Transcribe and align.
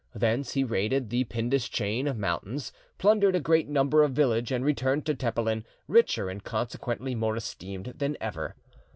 Thence 0.15 0.53
he 0.53 0.63
raided 0.63 1.11
the 1.11 1.25
Pindus 1.25 1.69
chain 1.69 2.07
of 2.07 2.17
mountains, 2.17 2.73
plundered 2.97 3.35
a 3.35 3.39
great 3.39 3.69
number 3.69 4.01
of 4.01 4.13
villages, 4.13 4.51
and 4.55 4.65
returned 4.65 5.05
to 5.05 5.13
Tepelen, 5.13 5.63
richer 5.87 6.27
and 6.27 6.43
consequently 6.43 7.13
more 7.13 7.35
esteemed 7.35 7.93
than 7.97 8.17
ever. 8.19 8.55